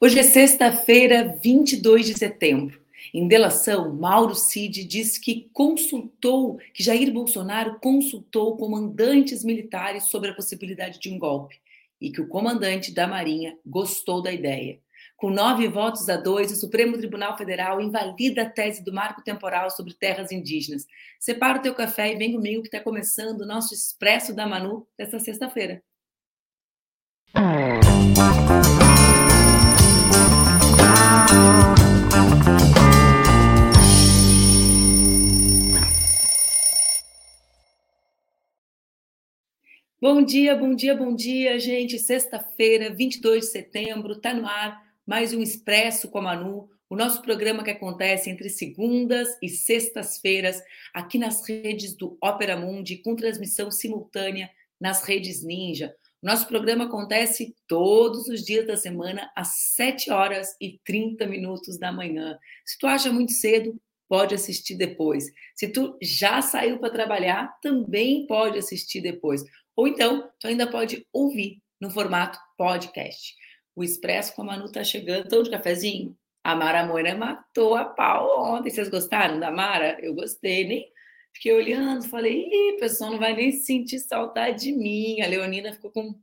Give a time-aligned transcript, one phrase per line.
[0.00, 2.80] Hoje é sexta-feira, 22 de setembro.
[3.12, 10.34] Em delação, Mauro Cid diz que consultou, que Jair Bolsonaro consultou comandantes militares sobre a
[10.34, 11.60] possibilidade de um golpe
[12.00, 14.78] e que o comandante da Marinha gostou da ideia.
[15.16, 19.68] Com nove votos a dois, o Supremo Tribunal Federal invalida a tese do marco temporal
[19.68, 20.86] sobre terras indígenas.
[21.18, 24.86] Separa o teu café e vem comigo que está começando o nosso Expresso da Manu
[24.96, 25.82] desta sexta-feira.
[40.00, 41.98] Bom dia, bom dia, bom dia, gente.
[41.98, 47.20] Sexta-feira, 22 de setembro, está no ar mais um Expresso com a Manu, o nosso
[47.20, 50.62] programa que acontece entre segundas e sextas-feiras
[50.94, 54.48] aqui nas redes do Opera Mundi, com transmissão simultânea
[54.80, 55.94] nas redes Ninja.
[56.20, 61.92] Nosso programa acontece todos os dias da semana às 7 horas e 30 minutos da
[61.92, 62.36] manhã.
[62.66, 65.26] Se tu acha muito cedo, pode assistir depois.
[65.54, 69.44] Se tu já saiu para trabalhar, também pode assistir depois.
[69.76, 73.36] Ou então, tu ainda pode ouvir no formato podcast.
[73.76, 75.28] O Expresso com a Manu tá chegando.
[75.28, 76.16] Tom de cafezinho?
[76.42, 78.70] A Mara Moura matou a pau ontem.
[78.70, 79.96] Vocês gostaram da Mara?
[80.00, 80.92] Eu gostei, nem
[81.32, 85.20] fiquei olhando, falei, ih, pessoal não vai nem sentir saudade de mim.
[85.20, 86.20] A Leonina ficou com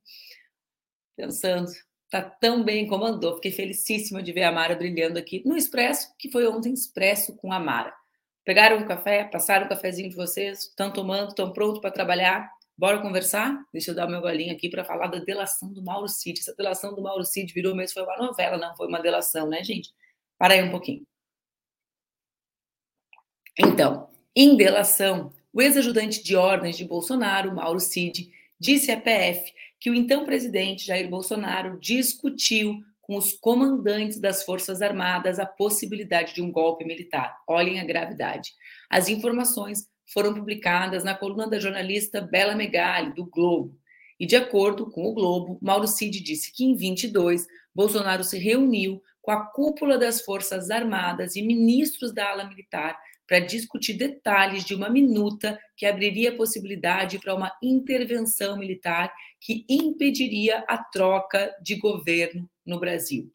[1.15, 1.71] pensando,
[2.09, 3.35] tá tão bem como andou.
[3.35, 7.51] Fiquei felicíssima de ver a Mara brilhando aqui no Expresso, que foi ontem Expresso com
[7.51, 7.93] a Mara.
[8.43, 12.49] Pegaram um café, passaram o um cafezinho de vocês, estão tomando, estão prontos para trabalhar.
[12.77, 13.57] Bora conversar?
[13.71, 16.39] Deixa eu dar meu golinho aqui para falar da delação do Mauro Cid.
[16.39, 19.63] Essa delação do Mauro Cid virou mesmo, foi uma novela, não foi uma delação, né,
[19.63, 19.89] gente?
[20.37, 21.07] Para aí um pouquinho.
[23.57, 29.89] Então, em delação, o ex-ajudante de ordens de Bolsonaro, Mauro Cid, disse à PF que
[29.89, 36.41] o então presidente Jair Bolsonaro discutiu com os comandantes das Forças Armadas a possibilidade de
[36.41, 37.37] um golpe militar.
[37.47, 38.51] Olhem a gravidade.
[38.89, 43.79] As informações foram publicadas na coluna da jornalista Bela Megali, do Globo.
[44.19, 49.01] E, de acordo com o Globo, Mauro Cid disse que em 22, Bolsonaro se reuniu
[49.21, 52.97] com a cúpula das Forças Armadas e ministros da ala militar
[53.27, 60.63] para discutir detalhes de uma minuta que abriria possibilidade para uma intervenção militar que impediria
[60.67, 63.31] a troca de governo no Brasil.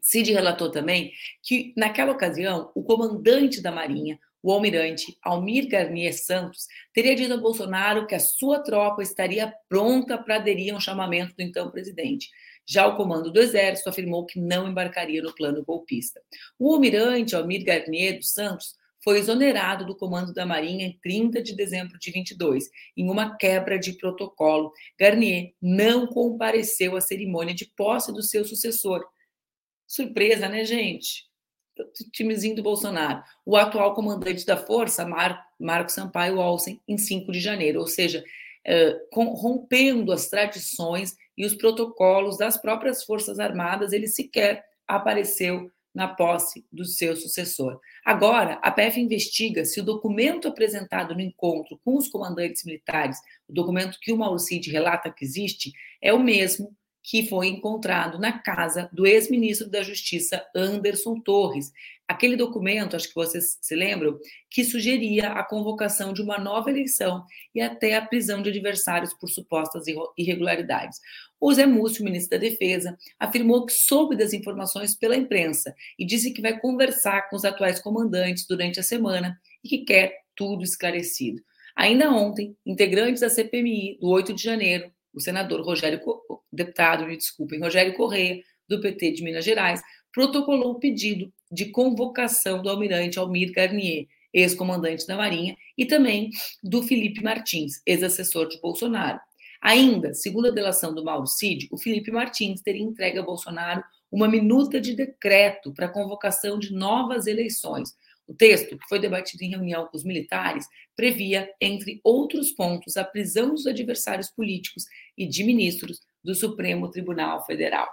[0.00, 6.68] Cid relatou também que, naquela ocasião, o comandante da Marinha, o almirante Almir Garnier Santos
[6.94, 11.34] teria dito a Bolsonaro que a sua tropa estaria pronta para aderir a um chamamento
[11.34, 12.30] do então presidente.
[12.64, 16.20] Já o comando do Exército afirmou que não embarcaria no plano golpista.
[16.58, 18.76] O almirante Almir Garnier dos Santos
[19.06, 23.78] foi exonerado do comando da Marinha em 30 de dezembro de 22, em uma quebra
[23.78, 24.72] de protocolo.
[24.98, 29.06] Garnier não compareceu à cerimônia de posse do seu sucessor.
[29.86, 31.24] Surpresa, né, gente?
[32.10, 37.38] timezinho do Bolsonaro, o atual comandante da força, Mar, Marco Sampaio Olsen, em 5 de
[37.38, 38.24] janeiro, ou seja,
[39.12, 46.08] com, rompendo as tradições e os protocolos das próprias Forças Armadas, ele sequer apareceu na
[46.08, 47.80] posse do seu sucessor.
[48.04, 53.16] Agora, a PF investiga se o documento apresentado no encontro com os comandantes militares,
[53.48, 56.76] o documento que o Mauro Cid relata que existe, é o mesmo
[57.06, 61.72] que foi encontrado na casa do ex-ministro da Justiça, Anderson Torres.
[62.08, 64.18] Aquele documento, acho que vocês se lembram,
[64.50, 67.24] que sugeria a convocação de uma nova eleição
[67.54, 69.84] e até a prisão de adversários por supostas
[70.18, 70.98] irregularidades.
[71.40, 76.32] O Zé Múcio, ministro da Defesa, afirmou que soube das informações pela imprensa e disse
[76.32, 81.40] que vai conversar com os atuais comandantes durante a semana e que quer tudo esclarecido.
[81.76, 86.00] Ainda ontem, integrantes da CPMI do 8 de janeiro o senador Rogério,
[86.52, 89.82] deputado, me desculpem, Rogério Correia, do PT de Minas Gerais,
[90.12, 96.30] protocolou o pedido de convocação do almirante Almir Garnier, ex-comandante da Marinha, e também
[96.62, 99.18] do Felipe Martins, ex-assessor de Bolsonaro.
[99.62, 103.82] Ainda, segundo a delação do Mauro Cid, o Felipe Martins teria entregue a Bolsonaro
[104.12, 107.94] uma minuta de decreto para a convocação de novas eleições,
[108.26, 113.04] o texto, que foi debatido em reunião com os militares, previa, entre outros pontos, a
[113.04, 114.84] prisão dos adversários políticos
[115.16, 117.88] e de ministros do Supremo Tribunal Federal.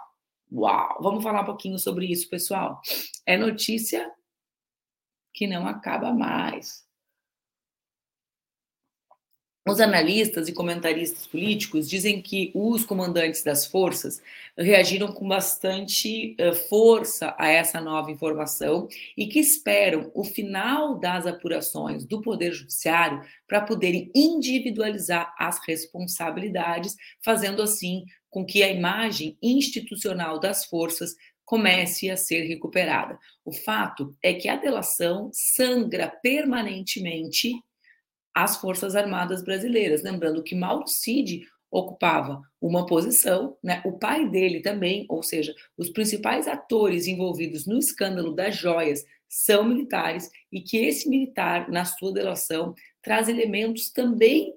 [0.52, 0.98] Uau!
[1.02, 2.82] Vamos falar um pouquinho sobre isso, pessoal.
[3.26, 4.12] É notícia
[5.34, 6.84] que não acaba mais.
[9.66, 14.22] Os analistas e comentaristas políticos dizem que os comandantes das forças
[14.58, 21.26] reagiram com bastante uh, força a essa nova informação e que esperam o final das
[21.26, 29.38] apurações do Poder Judiciário para poderem individualizar as responsabilidades, fazendo assim com que a imagem
[29.42, 33.18] institucional das forças comece a ser recuperada.
[33.46, 37.54] O fato é que a delação sangra permanentemente
[38.34, 40.04] as Forças Armadas Brasileiras.
[40.04, 43.82] Lembrando que Mauro Cid ocupava uma posição, né?
[43.84, 49.64] o pai dele também, ou seja, os principais atores envolvidos no escândalo das joias são
[49.64, 54.54] militares e que esse militar, na sua delação, traz elementos também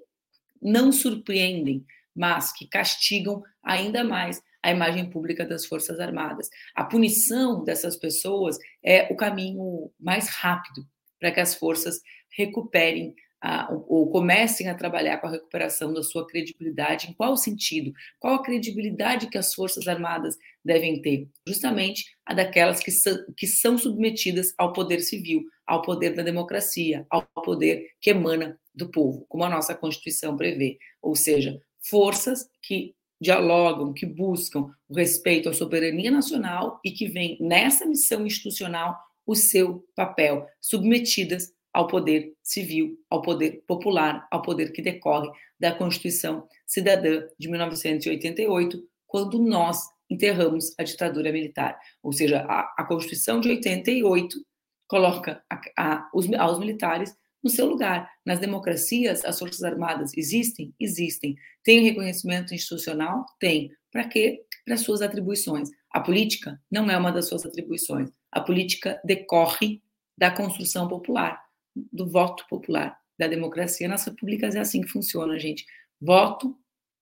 [0.61, 1.83] não surpreendem,
[2.15, 6.49] mas que castigam ainda mais a imagem pública das Forças Armadas.
[6.75, 10.85] A punição dessas pessoas é o caminho mais rápido
[11.19, 13.15] para que as forças recuperem
[13.47, 17.09] a, ou comecem a trabalhar com a recuperação da sua credibilidade.
[17.09, 17.93] Em qual sentido?
[18.19, 20.35] Qual a credibilidade que as Forças Armadas
[20.65, 21.29] devem ter?
[21.47, 27.05] Justamente a daquelas que são, que são submetidas ao poder civil, ao poder da democracia,
[27.09, 30.77] ao poder que emana do povo, como a nossa Constituição prevê.
[31.01, 31.57] Ou seja,
[31.89, 38.25] forças que dialogam, que buscam o respeito à soberania nacional e que veem nessa missão
[38.25, 45.29] institucional o seu papel, submetidas ao poder civil, ao poder popular, ao poder que decorre
[45.59, 51.79] da Constituição Cidadã de 1988, quando nós enterramos a ditadura militar.
[52.01, 54.43] Ou seja, a, a Constituição de 88
[54.87, 58.09] coloca a, a, os, aos militares no seu lugar.
[58.25, 60.73] Nas democracias, as Forças Armadas existem?
[60.79, 61.35] Existem.
[61.63, 63.23] Tem reconhecimento institucional?
[63.39, 63.69] Tem.
[63.91, 64.43] Para quê?
[64.65, 65.69] Para suas atribuições.
[65.91, 68.09] A política não é uma das suas atribuições.
[68.31, 69.79] A política decorre
[70.17, 71.45] da construção popular
[71.91, 73.87] do voto popular, da democracia.
[73.87, 75.65] Nas repúblicas é assim que funciona, gente.
[75.99, 76.57] Voto,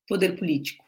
[0.07, 0.83] poder político.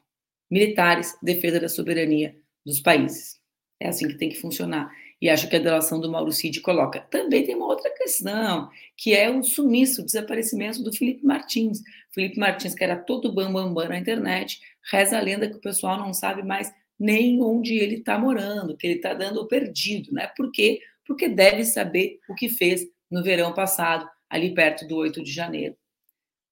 [0.50, 2.36] Militares, defesa da soberania
[2.66, 3.40] dos países.
[3.80, 4.92] É assim que tem que funcionar.
[5.22, 7.02] E acho que a delação do Mauro Cid coloca.
[7.02, 11.82] Também tem uma outra questão, que é o sumiço, o desaparecimento do Felipe Martins.
[12.12, 14.60] Felipe Martins, que era todo bambambam bam, bam na internet,
[14.92, 18.86] reza a lenda que o pessoal não sabe mais nem onde ele está morando, que
[18.88, 20.28] ele está dando perdido, né?
[20.36, 20.82] Por quê?
[21.06, 25.76] Porque deve saber o que fez no verão passado, ali perto do 8 de janeiro.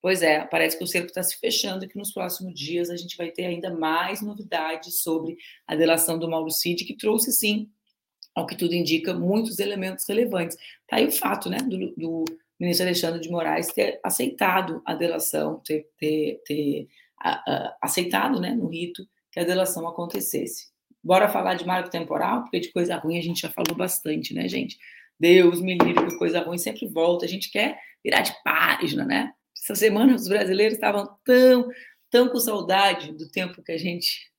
[0.02, 2.96] Pois é, parece que o cerco está se fechando e que nos próximos dias a
[2.96, 5.36] gente vai ter ainda mais novidades sobre
[5.66, 7.70] a delação do Mauro Cid, que trouxe, sim,
[8.36, 10.58] ao que tudo indica, muitos elementos relevantes.
[10.82, 12.26] Está aí o fato né, do, do,
[12.60, 16.88] ministro Alexandre de Moraes ter aceitado a delação, ter, ter, ter
[17.20, 20.68] a, a, aceitado né, no rito que a delação acontecesse.
[21.04, 24.48] Bora falar de marco temporal, porque de coisa ruim a gente já falou bastante, né,
[24.48, 24.78] gente?
[25.20, 27.26] Deus me livre, que coisa ruim sempre volta.
[27.26, 29.32] A gente quer virar de página, né?
[29.58, 31.68] Essa semana os brasileiros estavam tão,
[32.10, 34.32] tão com saudade do tempo que a gente.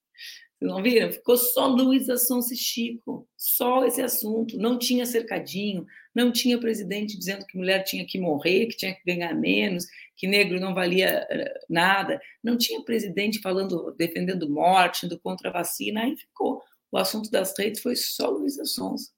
[0.58, 1.12] Vocês não viram?
[1.12, 4.56] Ficou só Luiz Assunção e Chico, só esse assunto.
[4.56, 5.84] Não tinha cercadinho,
[6.14, 9.87] não tinha presidente dizendo que mulher tinha que morrer, que tinha que ganhar menos,
[10.17, 12.20] que negro não valia eh, nada.
[12.43, 16.05] Não tinha presidente falando, defendendo morte, indo contra a vacina.
[16.05, 16.62] Aí ficou.
[16.90, 19.14] O assunto das redes foi só Luiz Assunção.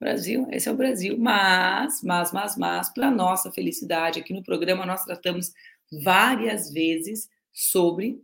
[0.00, 1.16] Brasil, esse é o Brasil.
[1.18, 5.52] Mas, mas, mas, mas, para nossa felicidade, aqui no programa nós tratamos
[6.02, 8.22] várias vezes sobre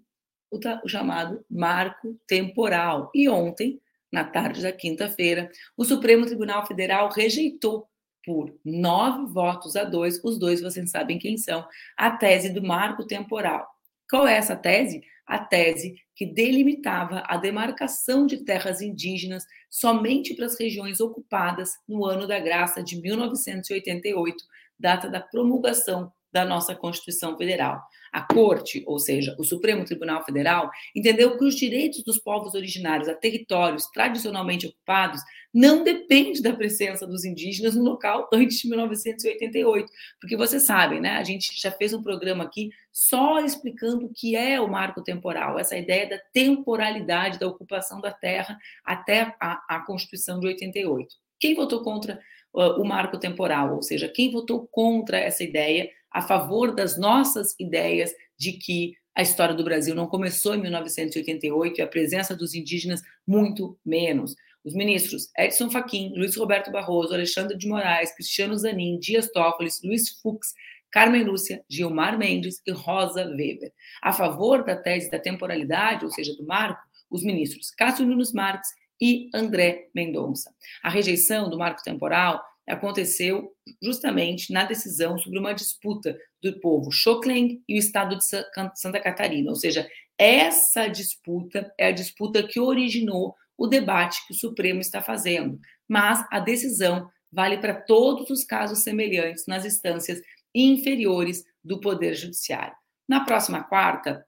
[0.51, 3.11] o, o chamado marco temporal.
[3.15, 3.81] E ontem,
[4.13, 7.89] na tarde da quinta-feira, o Supremo Tribunal Federal rejeitou
[8.25, 11.67] por nove votos a dois, os dois vocês sabem quem são,
[11.97, 13.69] a tese do marco temporal.
[14.09, 15.03] Qual é essa tese?
[15.27, 22.05] A tese que delimitava a demarcação de terras indígenas somente para as regiões ocupadas no
[22.05, 24.45] ano da graça de 1988,
[24.79, 27.81] data da promulgação da nossa Constituição Federal.
[28.13, 33.09] A Corte, ou seja, o Supremo Tribunal Federal, entendeu que os direitos dos povos originários
[33.09, 35.21] a territórios tradicionalmente ocupados
[35.55, 39.89] não dependem da presença dos indígenas no local antes de 1988.
[40.21, 41.11] Porque vocês sabem, né?
[41.11, 45.57] A gente já fez um programa aqui só explicando o que é o marco temporal,
[45.57, 51.15] essa ideia da temporalidade da ocupação da terra até a, a Constituição de 88.
[51.39, 52.21] Quem votou contra
[52.53, 57.55] uh, o marco temporal, ou seja, quem votou contra essa ideia a favor das nossas
[57.61, 62.55] ideias de que a história do Brasil não começou em 1988 e a presença dos
[62.55, 64.35] indígenas muito menos.
[64.65, 70.09] Os ministros Edson Fachin, Luiz Roberto Barroso, Alexandre de Moraes, Cristiano Zanin, Dias Toffoli, Luiz
[70.21, 70.55] Fux,
[70.91, 73.73] Carmen Lúcia, Gilmar Mendes e Rosa Weber.
[74.01, 76.81] A favor da tese da temporalidade, ou seja, do marco,
[77.11, 80.55] os ministros Cássio Nunes Marques e André Mendonça.
[80.83, 83.53] A rejeição do marco temporal aconteceu
[83.83, 89.51] justamente na decisão sobre uma disputa do povo Xoclen e o estado de Santa Catarina.
[89.51, 95.03] Ou seja, essa disputa é a disputa que originou o debate que o Supremo está
[95.03, 95.59] fazendo.
[95.89, 100.21] Mas a decisão vale para todos os casos semelhantes nas instâncias
[100.55, 102.75] inferiores do Poder Judiciário.
[103.09, 104.25] Na próxima quarta,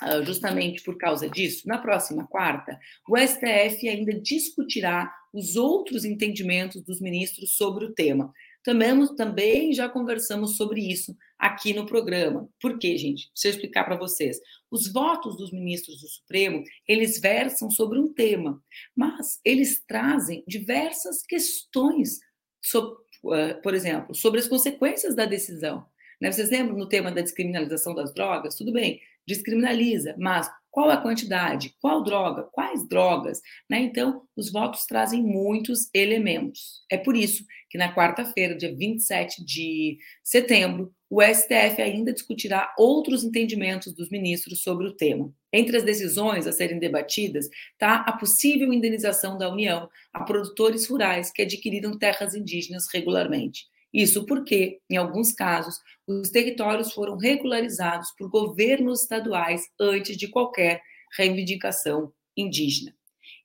[0.00, 6.82] ah, justamente por causa disso, na próxima quarta, o STF ainda discutirá os outros entendimentos
[6.82, 8.32] dos ministros sobre o tema.
[8.62, 12.48] Também, também já conversamos sobre isso aqui no programa.
[12.60, 13.30] Por quê, gente?
[13.34, 14.40] Deixa eu explicar para vocês.
[14.70, 18.62] Os votos dos ministros do Supremo, eles versam sobre um tema,
[18.94, 22.18] mas eles trazem diversas questões,
[22.60, 22.98] sobre,
[23.32, 25.86] ah, por exemplo, sobre as consequências da decisão.
[26.20, 26.32] Né?
[26.32, 28.56] Vocês lembram no tema da descriminalização das drogas?
[28.56, 31.74] Tudo bem, descriminaliza, mas qual a quantidade?
[31.80, 32.44] Qual droga?
[32.52, 33.40] Quais drogas?
[33.68, 33.80] Né?
[33.80, 36.82] Então, os votos trazem muitos elementos.
[36.90, 43.24] É por isso que na quarta-feira, dia 27 de setembro, o STF ainda discutirá outros
[43.24, 45.32] entendimentos dos ministros sobre o tema.
[45.52, 51.30] Entre as decisões a serem debatidas está a possível indenização da União a produtores rurais
[51.30, 53.66] que adquiriram terras indígenas regularmente.
[53.92, 60.82] Isso porque, em alguns casos, os territórios foram regularizados por governos estaduais antes de qualquer
[61.16, 62.94] reivindicação indígena.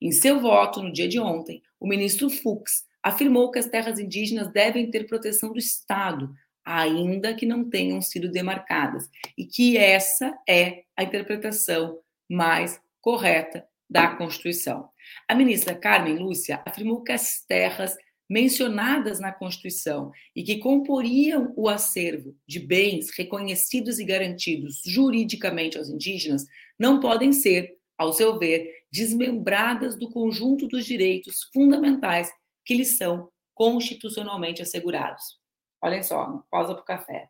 [0.02, 4.52] Em seu voto no dia de ontem, o ministro Fux afirmou que as terras indígenas
[4.52, 6.34] devem ter proteção do Estado,
[6.64, 14.16] ainda que não tenham sido demarcadas, e que essa é a interpretação mais correta da
[14.16, 14.90] Constituição.
[15.28, 17.96] A ministra Carmen Lúcia afirmou que as terras
[18.30, 25.90] mencionadas na Constituição e que comporiam o acervo de bens reconhecidos e garantidos juridicamente aos
[25.90, 26.46] indígenas
[26.80, 32.32] não podem ser, ao seu ver, desmembradas do conjunto dos direitos fundamentais
[32.66, 35.40] que lhes são constitucionalmente assegurados.
[35.82, 37.30] Olhem só, pausa para o café.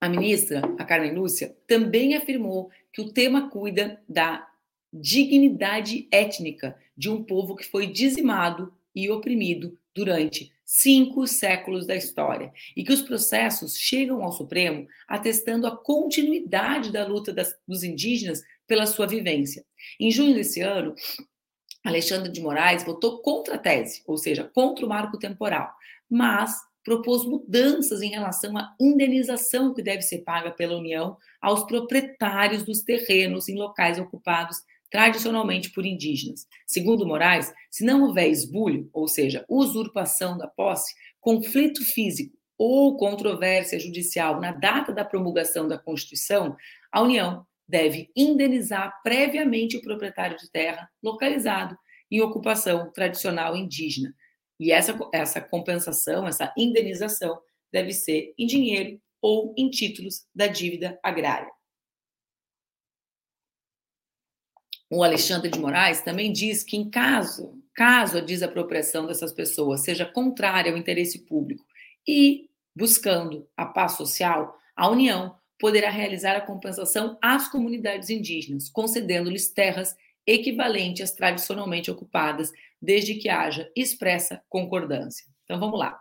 [0.00, 4.46] A ministra, a Carmen Lúcia, também afirmou que o tema cuida da
[5.00, 12.52] dignidade étnica de um povo que foi dizimado e oprimido durante cinco séculos da história
[12.76, 18.42] e que os processos chegam ao Supremo atestando a continuidade da luta das, dos indígenas
[18.66, 19.64] pela sua vivência.
[20.00, 20.94] Em junho desse ano,
[21.84, 25.72] Alexandre de Moraes votou contra a tese, ou seja, contra o marco temporal,
[26.10, 32.64] mas propôs mudanças em relação à indenização que deve ser paga pela União aos proprietários
[32.64, 34.58] dos terrenos em locais ocupados
[34.90, 36.46] tradicionalmente por indígenas.
[36.66, 43.78] Segundo Moraes, se não houver esbulho, ou seja, usurpação da posse, conflito físico ou controvérsia
[43.78, 46.56] judicial na data da promulgação da Constituição,
[46.90, 51.76] a União deve indenizar previamente o proprietário de terra localizado
[52.10, 54.14] em ocupação tradicional indígena.
[54.58, 57.38] E essa, essa compensação, essa indenização,
[57.72, 61.50] deve ser em dinheiro ou em títulos da dívida agrária.
[64.90, 70.04] O Alexandre de Moraes também diz que em caso, caso a desapropriação dessas pessoas seja
[70.04, 71.64] contrária ao interesse público
[72.06, 79.48] e buscando a paz social, a União poderá realizar a compensação às comunidades indígenas, concedendo-lhes
[79.48, 85.26] terras equivalentes às tradicionalmente ocupadas, desde que haja expressa concordância.
[85.44, 85.98] Então vamos lá.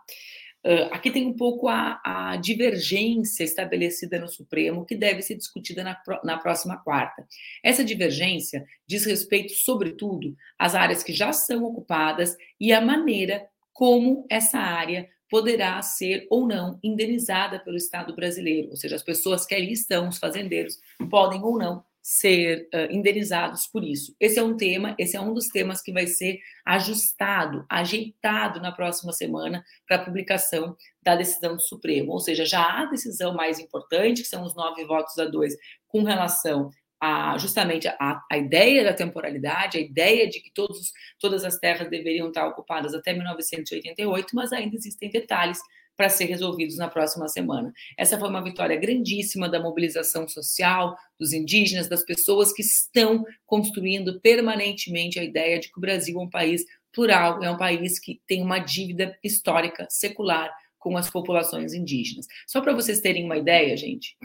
[0.65, 5.84] Uh, aqui tem um pouco a, a, divergência estabelecida no Supremo, que deve ser discutida
[5.84, 7.24] na, na próxima quarta.
[7.63, 14.25] Essa divergência diz respeito, sobretudo, às áreas que já são ocupadas e a maneira como
[14.27, 19.53] essa área poderá ser ou não indenizada pelo Estado brasileiro, ou seja, as pessoas que
[19.53, 20.79] ali estão, os fazendeiros,
[21.12, 24.15] podem ou não ser uh, indenizados por isso.
[24.19, 28.71] Esse é um tema, esse é um dos temas que vai ser ajustado, ajeitado na
[28.71, 32.12] próxima semana para a publicação da decisão do Supremo.
[32.12, 35.55] Ou seja, já há decisão mais importante, que são os nove votos a dois,
[35.88, 36.69] com relação
[37.01, 41.89] a, justamente a, a, ideia da temporalidade, a ideia de que todos, todas as terras
[41.89, 45.57] deveriam estar ocupadas até 1988, mas ainda existem detalhes
[45.95, 47.73] para ser resolvidos na próxima semana.
[47.97, 54.19] Essa foi uma vitória grandíssima da mobilização social, dos indígenas, das pessoas que estão construindo
[54.19, 58.21] permanentemente a ideia de que o Brasil é um país plural, é um país que
[58.27, 62.27] tem uma dívida histórica, secular, com as populações indígenas.
[62.45, 64.15] Só para vocês terem uma ideia, gente,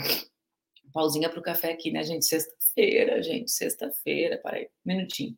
[0.93, 2.27] pausinha para o café aqui, né, gente?
[2.27, 5.37] Sexta-feira, gente, sexta-feira, peraí, um minutinho.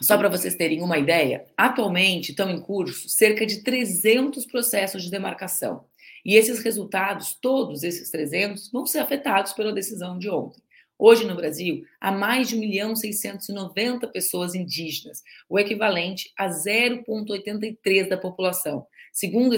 [0.00, 5.10] Só para vocês terem uma ideia, atualmente estão em curso cerca de 300 processos de
[5.10, 5.86] demarcação.
[6.24, 10.62] E esses resultados, todos esses 300, vão ser afetados pela decisão de ontem.
[10.96, 18.08] Hoje no Brasil, há mais de 1 milhão 690 pessoas indígenas, o equivalente a 0,83
[18.08, 19.56] da população, segundo,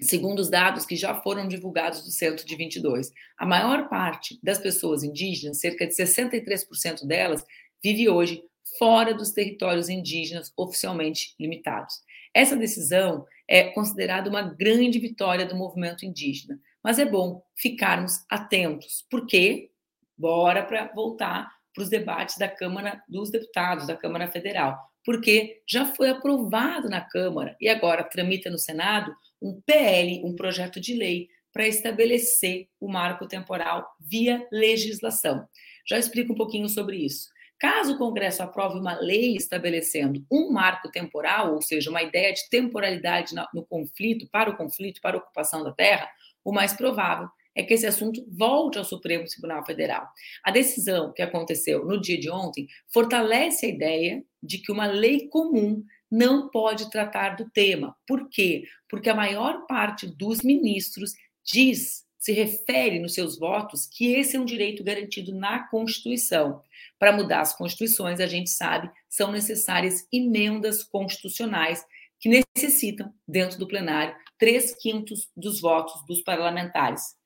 [0.00, 3.12] segundo os dados que já foram divulgados do Centro de 22.
[3.38, 7.44] A maior parte das pessoas indígenas, cerca de 63% delas,
[7.82, 8.42] vive hoje
[8.80, 11.96] fora dos territórios indígenas oficialmente limitados.
[12.32, 19.04] Essa decisão é considerada uma grande vitória do movimento indígena, mas é bom ficarmos atentos,
[19.10, 19.70] porque
[20.16, 25.84] bora para voltar para os debates da Câmara dos Deputados, da Câmara Federal, porque já
[25.84, 31.28] foi aprovado na Câmara e agora tramita no Senado um PL, um projeto de lei
[31.52, 35.46] para estabelecer o marco temporal via legislação.
[35.86, 37.28] Já explico um pouquinho sobre isso.
[37.60, 42.48] Caso o Congresso aprove uma lei estabelecendo um marco temporal, ou seja, uma ideia de
[42.48, 46.08] temporalidade no conflito, para o conflito, para a ocupação da terra,
[46.42, 50.08] o mais provável é que esse assunto volte ao Supremo Tribunal Federal.
[50.42, 55.28] A decisão que aconteceu no dia de ontem fortalece a ideia de que uma lei
[55.28, 57.94] comum não pode tratar do tema.
[58.06, 58.64] Por quê?
[58.88, 61.12] Porque a maior parte dos ministros
[61.44, 66.62] diz, se refere nos seus votos, que esse é um direito garantido na Constituição.
[66.98, 71.82] Para mudar as constituições, a gente sabe, são necessárias emendas constitucionais
[72.20, 77.16] que necessitam, dentro do plenário, três quintos dos votos dos parlamentares.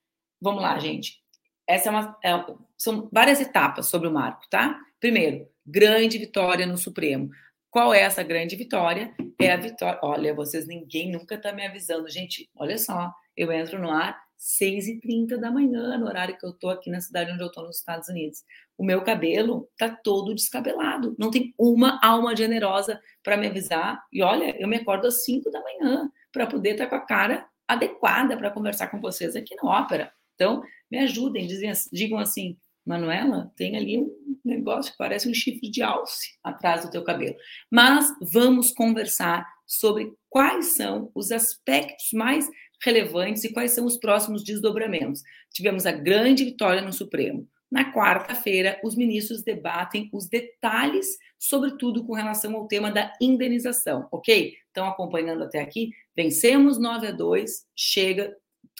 [0.40, 1.20] Vamos lá, gente.
[1.66, 2.30] Essa é uma, é,
[2.78, 4.78] são várias etapas sobre o marco, tá?
[5.00, 7.30] Primeiro, grande vitória no Supremo.
[7.68, 9.12] Qual é essa grande vitória?
[9.40, 9.98] É a vitória.
[10.04, 12.08] Olha, vocês, ninguém nunca está me avisando.
[12.08, 16.68] Gente, olha só, eu entro no ar 6h30 da manhã, no horário que eu tô
[16.68, 18.44] aqui na cidade onde eu tô, nos Estados Unidos.
[18.76, 21.14] O meu cabelo tá todo descabelado.
[21.18, 24.02] Não tem uma alma generosa para me avisar.
[24.12, 27.06] E olha, eu me acordo às 5 da manhã para poder estar tá com a
[27.06, 30.12] cara adequada para conversar com vocês aqui na ópera.
[30.34, 35.70] Então, me ajudem, dizem, digam assim, Manuela, tem ali um negócio que parece um chifre
[35.70, 37.36] de alce atrás do teu cabelo.
[37.70, 42.48] Mas vamos conversar sobre quais são os aspectos mais
[42.84, 45.22] relevantes e quais são os próximos desdobramentos.
[45.50, 47.48] Tivemos a grande vitória no Supremo.
[47.72, 51.06] Na quarta-feira, os ministros debatem os detalhes,
[51.38, 54.54] sobretudo com relação ao tema da indenização, ok?
[54.66, 55.90] Estão acompanhando até aqui?
[56.14, 58.36] Vencemos 9 a 2, chega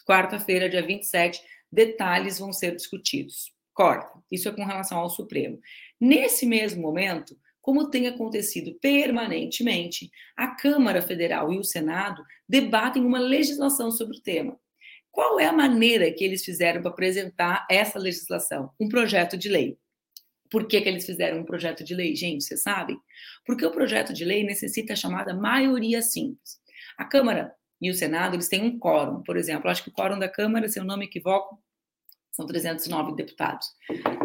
[0.06, 1.40] quarta-feira, dia 27,
[1.72, 3.52] detalhes vão ser discutidos.
[3.72, 4.20] Corta.
[4.30, 5.58] Isso é com relação ao Supremo.
[6.00, 13.18] Nesse mesmo momento, como tem acontecido permanentemente, a Câmara Federal e o Senado debatem uma
[13.18, 14.60] legislação sobre o tema.
[15.10, 18.70] Qual é a maneira que eles fizeram para apresentar essa legislação?
[18.78, 19.78] Um projeto de lei.
[20.50, 22.14] Por que, que eles fizeram um projeto de lei?
[22.14, 22.98] Gente, vocês sabem?
[23.46, 26.60] Porque o projeto de lei necessita a chamada maioria simples.
[26.98, 29.22] A Câmara e o Senado, eles têm um quórum.
[29.22, 31.58] Por exemplo, acho que o quórum da Câmara, se eu não me equivoco,
[32.30, 33.68] são 309 deputados.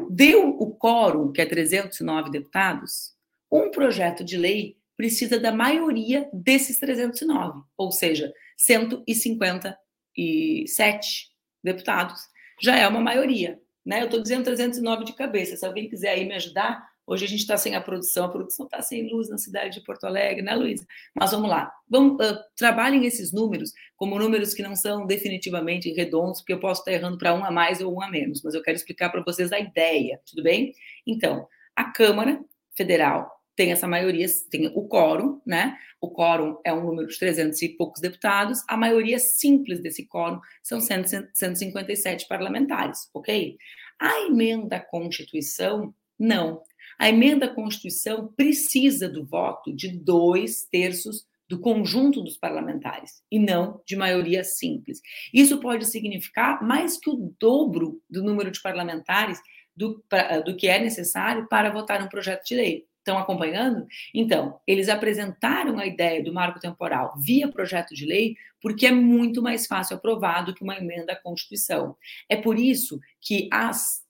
[0.10, 3.18] Deu o quórum, que é 309 deputados,
[3.52, 11.32] um projeto de lei precisa da maioria desses 309, ou seja, 157
[11.64, 12.22] deputados.
[12.62, 13.60] Já é uma maioria.
[13.86, 14.02] Né?
[14.02, 15.56] Eu estou dizendo 309 de cabeça.
[15.56, 18.68] Se alguém quiser aí me ajudar, Hoje a gente está sem a produção, a produção
[18.68, 20.86] está sem luz na cidade de Porto Alegre, né, Luísa?
[21.16, 21.74] Mas vamos lá.
[21.90, 26.82] Vamos, uh, trabalhem esses números como números que não são definitivamente redondos, porque eu posso
[26.82, 29.24] estar errando para um a mais ou um a menos, mas eu quero explicar para
[29.24, 30.72] vocês a ideia, tudo bem?
[31.08, 32.40] Então, a Câmara
[32.78, 35.78] Federal tem essa maioria, tem o quórum, né?
[36.00, 40.39] O quórum é um número de 300 e poucos deputados, a maioria simples desse quórum
[40.63, 43.58] são 157 parlamentares, ok?
[44.00, 46.62] A emenda à Constituição, não.
[46.98, 53.39] A emenda à Constituição precisa do voto de dois terços do conjunto dos parlamentares e
[53.39, 55.02] não de maioria simples.
[55.34, 59.38] Isso pode significar mais que o dobro do número de parlamentares
[59.76, 60.02] do,
[60.45, 62.88] do que é necessário para votar um projeto de lei.
[63.00, 63.88] Estão acompanhando?
[64.14, 69.42] Então, eles apresentaram a ideia do marco temporal via projeto de lei porque é muito
[69.42, 71.96] mais fácil aprovar do que uma emenda à Constituição.
[72.28, 74.04] É por isso que as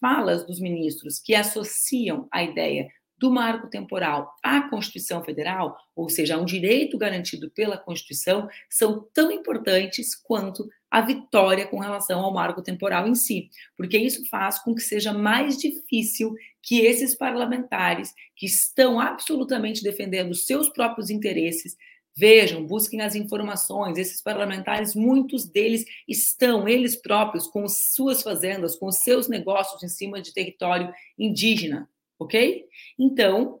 [0.00, 2.88] falas dos ministros que associam a ideia
[3.20, 9.06] do marco temporal à Constituição Federal, ou seja, a um direito garantido pela Constituição, são
[9.12, 14.58] tão importantes quanto a vitória com relação ao marco temporal em si, porque isso faz
[14.58, 21.76] com que seja mais difícil que esses parlamentares que estão absolutamente defendendo seus próprios interesses
[22.16, 23.96] Vejam, busquem as informações.
[23.96, 30.20] Esses parlamentares, muitos deles estão, eles próprios, com suas fazendas, com seus negócios em cima
[30.20, 31.88] de território indígena,
[32.20, 32.66] ok?
[32.98, 33.60] Então,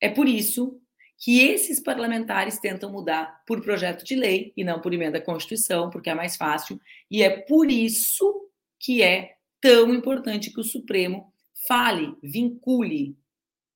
[0.00, 0.80] é por isso
[1.18, 5.90] que esses parlamentares tentam mudar por projeto de lei e não por emenda à Constituição,
[5.90, 11.32] porque é mais fácil, e é por isso que é tão importante que o Supremo
[11.66, 13.16] fale, vincule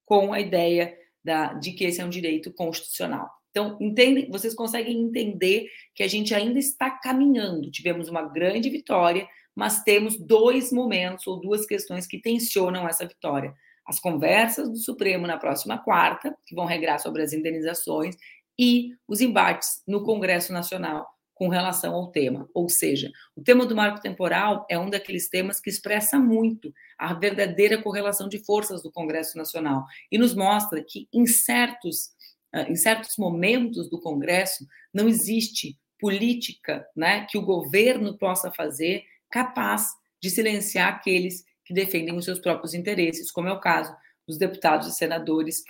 [0.04, 3.28] com a ideia da, de que esse é um direito constitucional.
[3.50, 7.70] Então, entende, vocês conseguem entender que a gente ainda está caminhando.
[7.70, 13.54] Tivemos uma grande vitória, mas temos dois momentos ou duas questões que tensionam essa vitória.
[13.88, 18.14] As conversas do Supremo na próxima quarta, que vão regrar sobre as indenizações,
[18.58, 21.06] e os embates no Congresso Nacional
[21.38, 22.48] com relação ao tema.
[22.52, 27.14] Ou seja, o tema do marco temporal é um daqueles temas que expressa muito a
[27.14, 32.08] verdadeira correlação de forças do Congresso Nacional e nos mostra que em certos,
[32.52, 39.04] ah, em certos momentos do Congresso não existe política né, que o governo possa fazer
[39.30, 43.94] capaz de silenciar aqueles que defendem os seus próprios interesses, como é o caso
[44.26, 45.62] dos deputados e senadores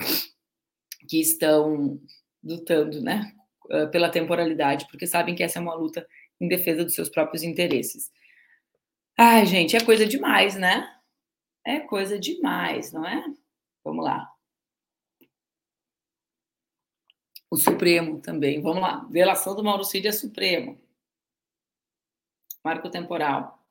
[1.09, 2.01] que estão
[2.43, 3.35] lutando né,
[3.91, 6.09] pela temporalidade, porque sabem que essa é uma luta
[6.41, 8.13] em defesa dos seus próprios interesses.
[9.17, 10.89] Ai, gente, é coisa demais, né?
[11.67, 13.25] É coisa demais, não é?
[13.83, 14.33] Vamos lá.
[17.51, 19.05] O Supremo também, vamos lá.
[19.11, 20.81] Delação do Mauro Cid é Supremo.
[22.63, 23.67] Marco temporal.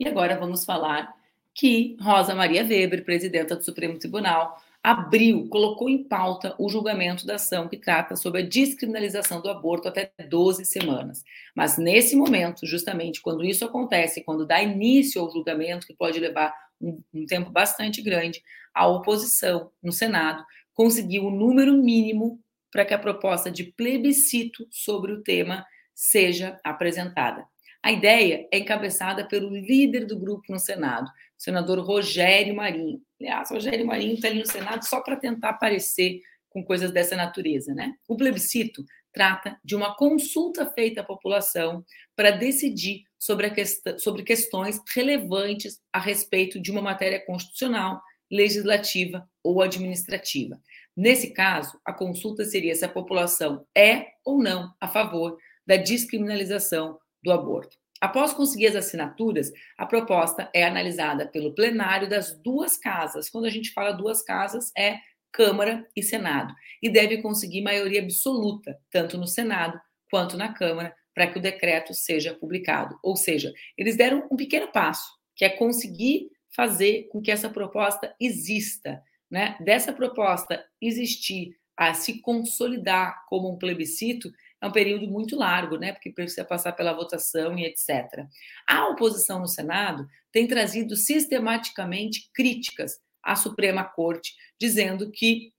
[0.00, 1.14] E agora vamos falar
[1.54, 7.36] que Rosa Maria Weber, presidenta do Supremo Tribunal, abriu, colocou em pauta o julgamento da
[7.36, 11.24] ação que trata sobre a descriminalização do aborto até 12 semanas.
[11.54, 16.54] Mas nesse momento, justamente quando isso acontece, quando dá início ao julgamento, que pode levar
[16.78, 18.42] um, um tempo bastante grande,
[18.74, 22.38] a oposição no Senado conseguiu o número mínimo
[22.70, 25.64] para que a proposta de plebiscito sobre o tema
[25.94, 27.46] seja apresentada.
[27.84, 32.98] A ideia é encabeçada pelo líder do grupo no Senado, o senador Rogério Marinho.
[33.20, 37.74] Aliás, Rogério Marinho está ali no Senado só para tentar aparecer com coisas dessa natureza,
[37.74, 37.92] né?
[38.08, 41.84] O plebiscito trata de uma consulta feita à população
[42.16, 49.60] para decidir sobre, questão, sobre questões relevantes a respeito de uma matéria constitucional, legislativa ou
[49.60, 50.58] administrativa.
[50.96, 56.98] Nesse caso, a consulta seria se a população é ou não a favor da descriminalização
[57.24, 57.76] do aborto.
[58.00, 63.30] Após conseguir as assinaturas, a proposta é analisada pelo plenário das duas casas.
[63.30, 64.98] Quando a gente fala duas casas, é
[65.32, 66.54] Câmara e Senado.
[66.82, 71.94] E deve conseguir maioria absoluta, tanto no Senado quanto na Câmara, para que o decreto
[71.94, 72.98] seja publicado.
[73.02, 78.14] Ou seja, eles deram um pequeno passo, que é conseguir fazer com que essa proposta
[78.20, 79.02] exista.
[79.30, 79.56] Né?
[79.60, 84.30] Dessa proposta existir a se consolidar como um plebiscito,
[84.64, 85.92] é um período muito largo, né?
[85.92, 88.26] Porque precisa passar pela votação e etc.
[88.66, 95.52] A oposição no Senado tem trazido sistematicamente críticas à Suprema Corte, dizendo que,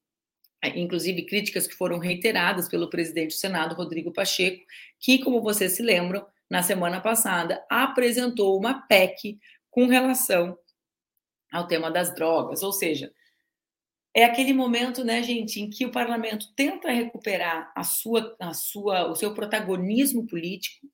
[0.76, 4.66] inclusive críticas que foram reiteradas pelo presidente do Senado, Rodrigo Pacheco,
[5.00, 9.38] que, como vocês se lembram, na semana passada apresentou uma PEC
[9.70, 10.58] com relação
[11.52, 13.14] ao tema das drogas, ou seja,
[14.16, 19.12] é aquele momento, né, gente, em que o parlamento tenta recuperar a sua, a sua,
[19.12, 20.88] o seu protagonismo político,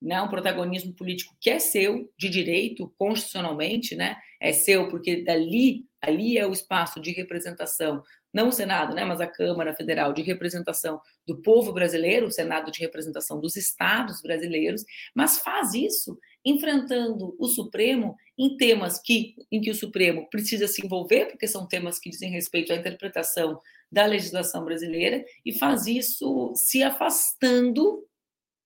[0.00, 5.84] né, um protagonismo político que é seu, de direito, constitucionalmente, né, é seu, porque dali,
[6.00, 10.22] ali é o espaço de representação não o Senado, né, mas a Câmara Federal de
[10.22, 17.36] representação do povo brasileiro, o Senado de representação dos estados brasileiros, mas faz isso enfrentando
[17.38, 21.98] o Supremo em temas que, em que o Supremo precisa se envolver, porque são temas
[21.98, 28.04] que dizem respeito à interpretação da legislação brasileira, e faz isso se afastando,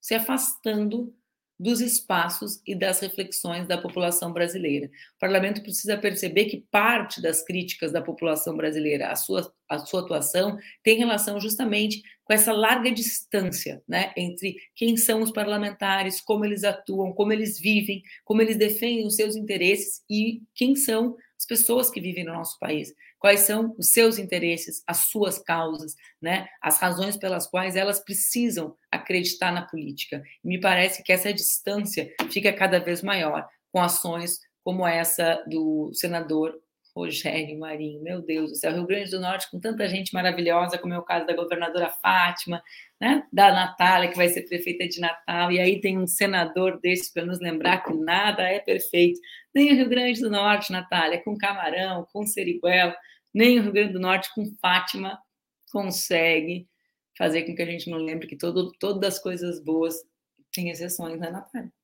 [0.00, 1.12] se afastando
[1.58, 4.86] dos espaços e das reflexões da população brasileira.
[4.86, 10.00] O parlamento precisa perceber que parte das críticas da população brasileira à sua, à sua
[10.00, 16.44] atuação tem relação justamente com essa larga distância né, entre quem são os parlamentares, como
[16.44, 21.60] eles atuam, como eles vivem, como eles defendem os seus interesses e quem são as
[21.60, 26.46] pessoas que vivem no nosso país quais são os seus interesses, as suas causas, né?
[26.60, 30.22] as razões pelas quais elas precisam acreditar na política.
[30.44, 36.54] Me parece que essa distância fica cada vez maior com ações como essa do senador
[36.96, 40.94] Rogério Marinho, meu Deus do céu, Rio Grande do Norte com tanta gente maravilhosa, como
[40.94, 42.62] é o caso da governadora Fátima,
[42.98, 47.12] né, da Natália, que vai ser prefeita de Natal, e aí tem um senador desse
[47.12, 49.20] para nos lembrar que nada é perfeito,
[49.54, 52.96] nem o Rio Grande do Norte, Natália, com Camarão, com Seriguela,
[53.34, 55.18] nem o Rio Grande do Norte, com Fátima,
[55.70, 56.66] consegue
[57.18, 59.94] fazer com que a gente não lembre que todo, todas as coisas boas
[60.50, 61.75] têm exceções na Natália.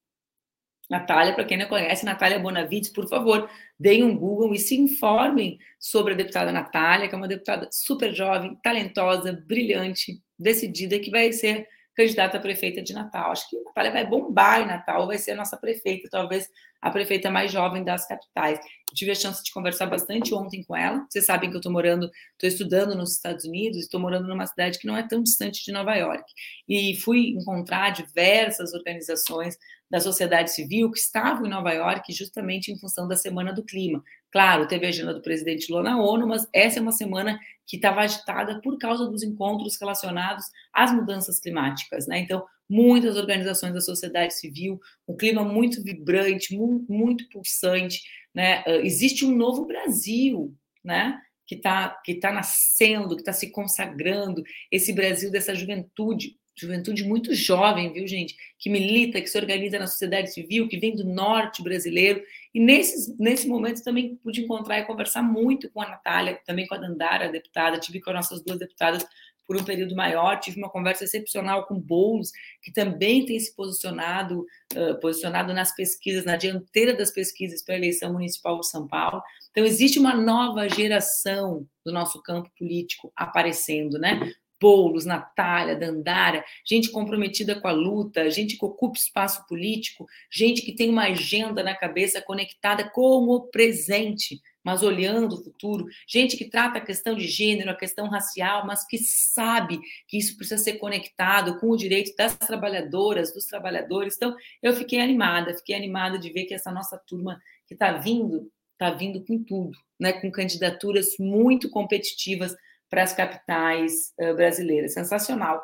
[0.92, 3.48] Natália, para quem não conhece, Natália Bonavides, por favor,
[3.81, 8.12] deem um Google e se informem sobre a deputada Natália, que é uma deputada super
[8.14, 13.33] jovem, talentosa, brilhante, decidida, que vai ser candidata a prefeita de Natal.
[13.33, 16.48] Acho que a Natália vai bombar em Natal, vai ser a nossa prefeita, talvez
[16.81, 18.59] a prefeita mais jovem das capitais.
[18.59, 21.07] Eu tive a chance de conversar bastante ontem com ela.
[21.09, 24.78] Vocês sabem que eu estou morando, estou estudando nos Estados Unidos, estou morando numa cidade
[24.78, 26.24] que não é tão distante de Nova York.
[26.68, 29.57] E fui encontrar diversas organizações
[29.88, 34.02] da sociedade civil que estavam em Nova York justamente em função da Semana do Clima.
[34.33, 37.77] Claro, teve a agenda do presidente Lula na ONU, mas essa é uma semana que
[37.77, 42.18] estava agitada por causa dos encontros relacionados às mudanças climáticas, né?
[42.18, 48.03] Então, muitas organizações da sociedade civil, um clima muito vibrante, muito, muito pulsante,
[48.35, 48.62] né?
[48.66, 51.20] Uh, existe um novo Brasil, né?
[51.46, 57.35] Que está que tá nascendo, que está se consagrando, esse Brasil dessa juventude, juventude muito
[57.35, 58.37] jovem, viu, gente?
[58.59, 62.22] Que milita, que se organiza na sociedade civil, que vem do norte brasileiro.
[62.55, 66.75] E nesses, nesse momento também pude encontrar e conversar muito com a Natália, também com
[66.75, 69.07] a Dandara, a deputada, tive com as nossas duas deputadas
[69.47, 70.38] por um período maior.
[70.38, 72.31] Tive uma conversa excepcional com Boulos,
[72.62, 77.79] que também tem se posicionado, uh, posicionado nas pesquisas, na dianteira das pesquisas para a
[77.79, 79.23] eleição municipal de São Paulo.
[79.51, 84.33] Então, existe uma nova geração do nosso campo político aparecendo, né?
[84.62, 90.72] Boulos, Natália, Dandara, gente comprometida com a luta, gente que ocupa espaço político, gente que
[90.72, 96.44] tem uma agenda na cabeça conectada com o presente mas olhando o futuro, gente que
[96.44, 100.75] trata a questão de gênero, a questão racial, mas que sabe que isso precisa ser
[100.75, 104.14] conectado com o direito das trabalhadoras, dos trabalhadores.
[104.14, 108.48] Então, eu fiquei animada, fiquei animada de ver que essa nossa turma que está vindo,
[108.75, 110.12] está vindo com tudo, né?
[110.12, 112.55] com candidaturas muito competitivas
[112.92, 114.92] para as capitais uh, brasileiras.
[114.92, 115.62] Sensacional.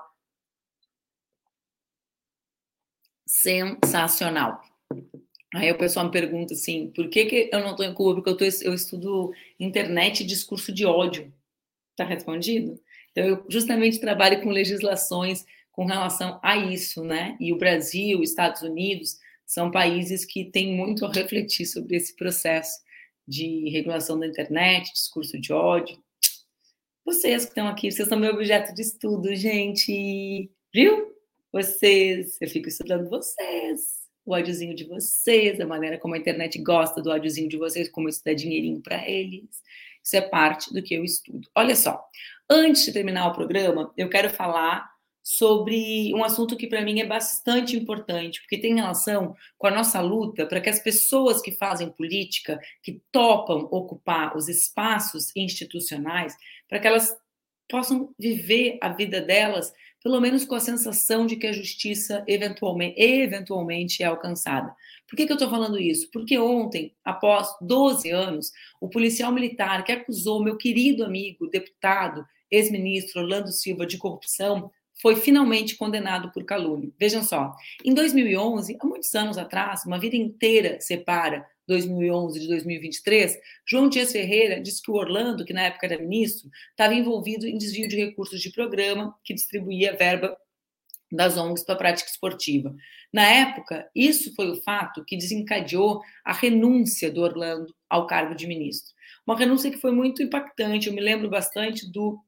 [3.26, 4.62] Sensacional.
[5.54, 8.14] Aí o pessoal me pergunta assim, por que, que eu não estou em Cuba?
[8.14, 11.30] Porque eu, tô, eu estudo internet e discurso de ódio.
[11.90, 12.80] Está respondido?
[13.12, 17.36] Então, eu justamente trabalho com legislações com relação a isso, né?
[17.38, 22.16] E o Brasil, os Estados Unidos, são países que têm muito a refletir sobre esse
[22.16, 22.80] processo
[23.26, 26.02] de regulação da internet, discurso de ódio.
[27.08, 30.50] Vocês que estão aqui, vocês são meu objeto de estudo, gente.
[30.74, 31.10] Viu?
[31.50, 37.00] Vocês, eu fico estudando vocês o ódiozinho de vocês, a maneira como a internet gosta
[37.00, 39.48] do ódiozinho de vocês, como isso dá dinheirinho para eles.
[40.04, 41.48] Isso é parte do que eu estudo.
[41.54, 41.98] Olha só,
[42.46, 44.86] antes de terminar o programa, eu quero falar
[45.30, 50.00] sobre um assunto que para mim é bastante importante, porque tem relação com a nossa
[50.00, 56.34] luta para que as pessoas que fazem política, que topam ocupar os espaços institucionais,
[56.66, 57.14] para que elas
[57.68, 59.70] possam viver a vida delas
[60.02, 64.74] pelo menos com a sensação de que a justiça eventualmente, eventualmente é alcançada.
[65.06, 66.10] Por que, que eu estou falando isso?
[66.10, 73.20] Porque ontem, após 12 anos, o policial militar que acusou meu querido amigo, deputado, ex-ministro
[73.20, 76.90] Orlando Silva de corrupção, foi finalmente condenado por calúnia.
[76.98, 83.38] Vejam só, em 2011, há muitos anos atrás, uma vida inteira separa 2011 de 2023,
[83.66, 87.58] João Dias Ferreira disse que o Orlando, que na época era ministro, estava envolvido em
[87.58, 90.36] desvio de recursos de programa que distribuía verba
[91.12, 92.74] das ONGs para a prática esportiva.
[93.12, 98.46] Na época, isso foi o fato que desencadeou a renúncia do Orlando ao cargo de
[98.46, 98.94] ministro.
[99.26, 100.88] Uma renúncia que foi muito impactante.
[100.88, 102.18] Eu me lembro bastante do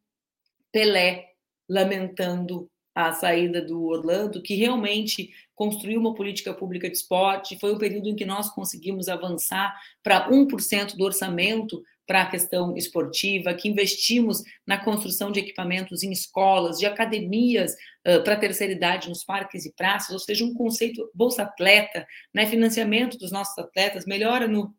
[0.72, 1.29] Pelé
[1.70, 7.58] lamentando a saída do Orlando, que realmente construiu uma política pública de esporte.
[7.58, 12.76] Foi o período em que nós conseguimos avançar para 1% do orçamento para a questão
[12.76, 17.72] esportiva, que investimos na construção de equipamentos em escolas, de academias
[18.04, 22.04] uh, para terceira idade nos parques e praças, ou seja, um conceito Bolsa Atleta,
[22.34, 24.74] né, financiamento dos nossos atletas, melhora no,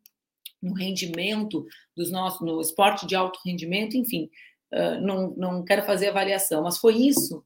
[0.61, 4.29] no rendimento dos nossos, no esporte de alto rendimento, enfim,
[4.73, 7.43] uh, não, não quero fazer avaliação, mas foi isso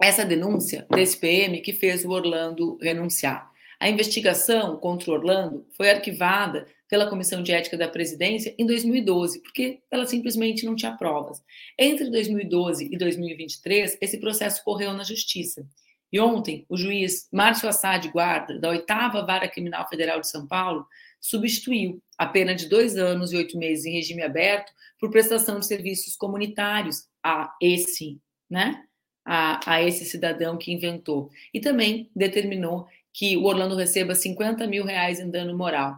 [0.00, 3.50] essa denúncia desse PM que fez o Orlando renunciar.
[3.80, 9.40] A investigação contra o Orlando foi arquivada pela Comissão de Ética da Presidência em 2012,
[9.40, 11.42] porque ela simplesmente não tinha provas.
[11.78, 15.66] Entre 2012 e 2023, esse processo correu na Justiça.
[16.10, 20.86] E ontem, o juiz Márcio Assad Guarda, da oitava Vara Criminal Federal de São Paulo,
[21.20, 25.66] substituiu a pena de dois anos e oito meses em regime aberto por prestação de
[25.66, 28.82] serviços comunitários a esse, né?
[29.28, 31.30] a, a esse cidadão que inventou.
[31.52, 35.96] E também determinou que o Orlando receba 50 mil reais em dano moral.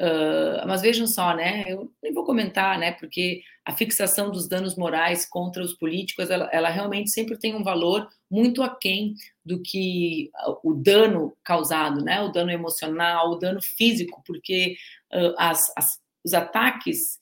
[0.00, 1.64] Uh, mas vejam só, né?
[1.66, 2.92] Eu nem vou comentar, né?
[2.92, 7.62] Porque a fixação dos danos morais contra os políticos, ela, ela realmente sempre tem um
[7.62, 10.28] valor muito aquém do que
[10.64, 12.20] o dano causado, né?
[12.20, 14.76] O dano emocional, o dano físico, porque
[15.12, 17.20] uh, as, as, os ataques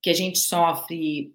[0.00, 1.34] que a gente sofre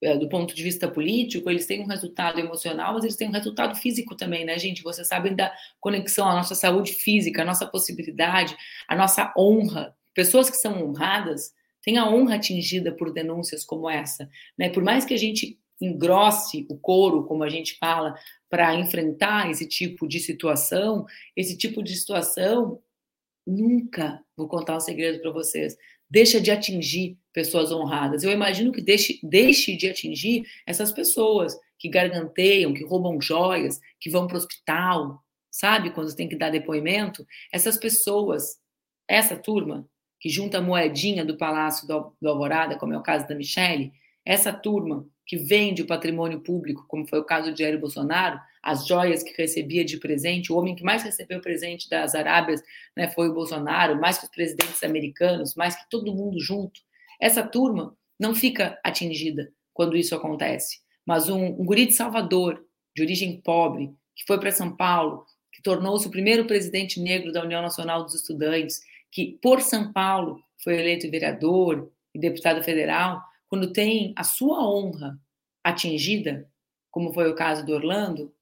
[0.00, 3.32] eh, do ponto de vista político, eles têm um resultado emocional, mas eles têm um
[3.32, 4.84] resultado físico também, né, gente?
[4.84, 9.96] Vocês sabem da conexão à nossa saúde física, à nossa possibilidade, à nossa honra.
[10.14, 14.68] Pessoas que são honradas têm a honra atingida por denúncias como essa, né?
[14.68, 18.14] Por mais que a gente engrosse o couro, como a gente fala,
[18.50, 22.80] para enfrentar esse tipo de situação, esse tipo de situação
[23.46, 25.76] nunca, vou contar um segredo para vocês,
[26.10, 28.22] deixa de atingir pessoas honradas.
[28.22, 34.10] Eu imagino que deixe, deixe de atingir essas pessoas que garganteiam, que roubam joias, que
[34.10, 35.90] vão para o hospital, sabe?
[35.90, 37.26] Quando tem que dar depoimento.
[37.52, 38.58] Essas pessoas,
[39.06, 39.88] essa turma,
[40.20, 43.92] que junta a moedinha do Palácio do, Alvorada, como é o caso da Michelle,
[44.24, 48.86] essa turma que vende o patrimônio público, como foi o caso de Jair Bolsonaro, as
[48.86, 52.62] joias que recebia de presente, o homem que mais recebeu presente das Arábias
[52.96, 56.80] né, foi o Bolsonaro, mais que os presidentes americanos, mais que todo mundo junto.
[57.20, 60.78] Essa turma não fica atingida quando isso acontece.
[61.06, 65.62] Mas um, um guri de Salvador, de origem pobre, que foi para São Paulo, que
[65.62, 70.78] tornou-se o primeiro presidente negro da União Nacional dos Estudantes, que por São Paulo foi
[70.78, 75.18] eleito vereador e deputado federal, quando tem a sua honra
[75.64, 76.48] atingida,
[76.90, 78.32] como foi o caso do Orlando,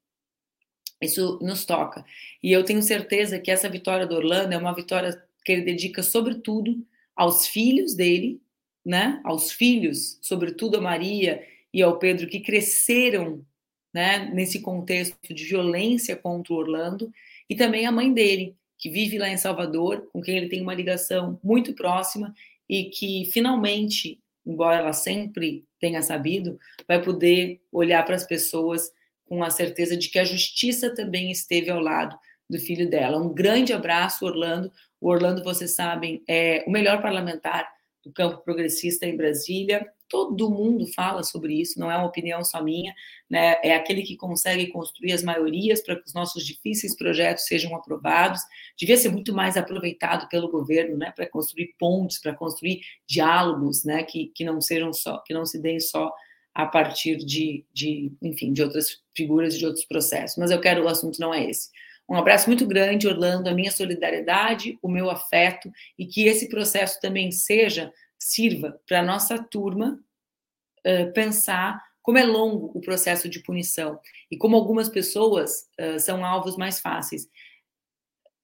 [1.01, 2.05] isso nos toca.
[2.43, 6.03] E eu tenho certeza que essa vitória do Orlando é uma vitória que ele dedica,
[6.03, 8.41] sobretudo, aos filhos dele,
[8.85, 9.21] né?
[9.25, 13.45] Aos filhos, sobretudo a Maria e ao Pedro, que cresceram
[13.93, 17.11] né, nesse contexto de violência contra o Orlando,
[17.49, 20.75] e também a mãe dele, que vive lá em Salvador, com quem ele tem uma
[20.75, 22.33] ligação muito próxima
[22.69, 28.93] e que finalmente, embora ela sempre tenha sabido, vai poder olhar para as pessoas
[29.25, 32.17] com a certeza de que a justiça também esteve ao lado
[32.49, 33.21] do filho dela.
[33.21, 34.71] Um grande abraço, Orlando.
[35.01, 37.69] O Orlando, vocês sabem, é o melhor parlamentar
[38.05, 39.85] do campo progressista em Brasília.
[40.09, 42.95] Todo mundo fala sobre isso, não é uma opinião só minha,
[43.29, 43.57] né?
[43.63, 48.41] É aquele que consegue construir as maiorias para que os nossos difíceis projetos sejam aprovados.
[48.79, 51.13] Devia ser muito mais aproveitado pelo governo, né?
[51.15, 54.03] Para construir pontes, para construir diálogos, né?
[54.05, 56.13] Que, que não sejam só, que não se deem só
[56.55, 60.39] a partir de, de, enfim, de outras figuras e de outros processos.
[60.39, 61.69] Mas eu quero, o assunto não é esse.
[62.09, 67.01] Um abraço muito grande, Orlando, a minha solidariedade, o meu afeto e que esse processo
[67.01, 69.99] também seja, sirva para a nossa turma
[70.87, 73.99] uh, pensar como é longo o processo de punição
[74.31, 77.29] e como algumas pessoas uh, são alvos mais fáceis.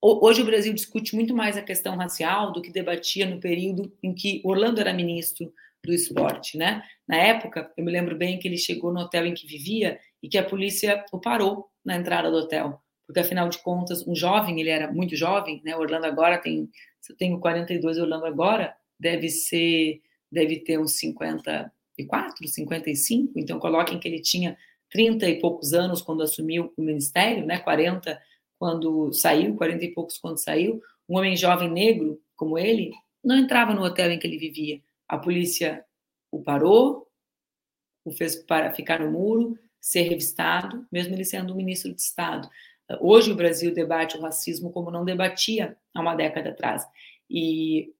[0.04, 4.12] Hoje o Brasil discute muito mais a questão racial do que debatia no período em
[4.12, 5.52] que Orlando era ministro
[5.84, 6.82] do esporte, né?
[7.06, 10.28] Na época, eu me lembro bem que ele chegou no hotel em que vivia e
[10.28, 14.60] que a polícia o parou na entrada do hotel, porque afinal de contas, um jovem,
[14.60, 15.76] ele era muito jovem, né?
[15.76, 16.68] Orlando agora tem,
[17.08, 24.06] eu tenho 42, Orlando agora deve ser, deve ter uns 54, 55, então coloquem que
[24.06, 24.56] ele tinha
[24.90, 27.58] 30 e poucos anos quando assumiu o ministério, né?
[27.58, 28.20] 40
[28.58, 30.80] quando saiu, 40 e poucos quando saiu.
[31.08, 32.92] Um homem jovem negro como ele
[33.24, 35.84] não entrava no hotel em que ele vivia a polícia
[36.30, 37.08] o parou,
[38.04, 42.48] o fez para ficar no muro, ser revistado, mesmo ele sendo um ministro de Estado.
[43.00, 46.86] Hoje o Brasil debate o racismo como não debatia há uma década atrás.
[47.28, 47.92] E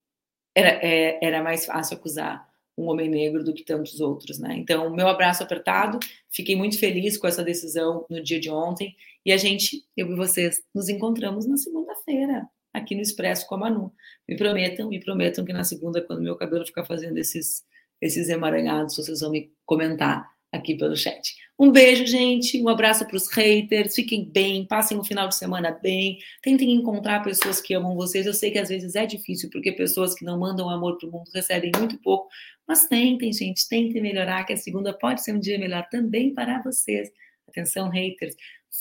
[0.55, 4.55] era, é, era mais fácil acusar um homem negro do que tantos outros, né?
[4.57, 5.99] Então, meu abraço apertado,
[6.31, 10.17] fiquei muito feliz com essa decisão no dia de ontem e a gente, eu e
[10.17, 13.93] vocês, nos encontramos na segunda-feira aqui no Expresso com a Manu.
[14.29, 17.65] Me prometam, me prometam que na segunda, quando meu cabelo ficar fazendo esses,
[18.01, 21.35] esses emaranhados, vocês vão me comentar aqui pelo chat.
[21.59, 22.63] Um beijo, gente.
[22.63, 23.95] Um abraço para os haters.
[23.95, 26.19] Fiquem bem, passem o final de semana bem.
[26.43, 28.27] Tentem encontrar pessoas que amam vocês.
[28.27, 31.13] Eu sei que às vezes é difícil, porque pessoas que não mandam amor para o
[31.13, 32.29] mundo recebem muito pouco.
[32.69, 36.63] Mas tentem, gente, tentem melhorar, que a segunda pode ser um dia melhor também para
[36.63, 37.11] vocês.
[37.49, 38.37] Atenção, haters.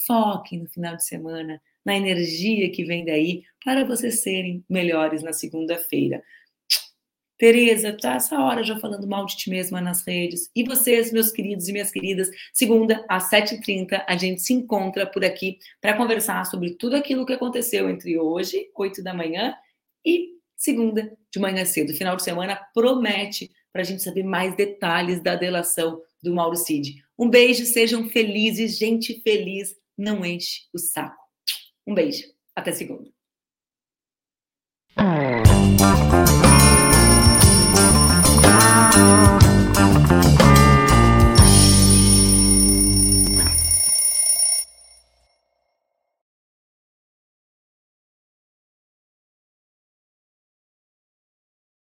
[0.05, 5.33] Foquem no final de semana na energia que vem daí, para vocês serem melhores na
[5.33, 6.23] segunda-feira.
[7.41, 10.51] Tereza, tá essa hora já falando mal de ti mesma nas redes.
[10.55, 15.25] E vocês, meus queridos e minhas queridas, segunda às 7h30, a gente se encontra por
[15.25, 19.55] aqui para conversar sobre tudo aquilo que aconteceu entre hoje, 8 da manhã,
[20.05, 21.95] e segunda de manhã cedo.
[21.95, 27.03] Final de semana promete para a gente saber mais detalhes da delação do Mauro Cid.
[27.17, 31.17] Um beijo, sejam felizes, gente feliz não enche o saco.
[31.87, 32.21] Um beijo.
[32.55, 33.09] Até segunda.